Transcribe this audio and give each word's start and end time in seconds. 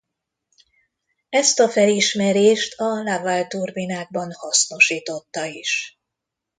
Ezt 1.29 1.59
a 1.59 1.69
felismerést 1.69 2.79
a 2.79 2.85
Laval-turbinákban 3.03 4.31
hasznosította 4.33 5.45
is. 5.45 5.99